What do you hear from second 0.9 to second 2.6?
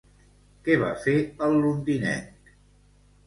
fer, el londinenc?